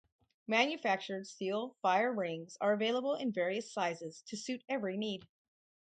Manufactured 0.47 1.27
steel 1.27 1.75
fire 1.83 2.11
rings 2.11 2.57
are 2.59 2.73
available 2.73 3.13
in 3.13 3.31
various 3.31 3.71
sizes 3.71 4.23
to 4.25 4.35
suit 4.35 4.63
every 4.67 4.97
need. 4.97 5.27